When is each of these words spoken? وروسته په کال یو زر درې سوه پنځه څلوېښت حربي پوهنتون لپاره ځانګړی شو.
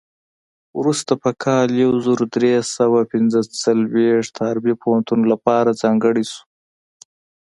وروسته 0.79 1.11
په 1.23 1.29
کال 1.43 1.67
یو 1.83 1.91
زر 2.05 2.19
درې 2.35 2.53
سوه 2.75 2.99
پنځه 3.11 3.39
څلوېښت 3.61 4.33
حربي 4.45 4.73
پوهنتون 4.81 5.19
لپاره 5.31 5.77
ځانګړی 5.81 6.23
شو. 6.31 6.41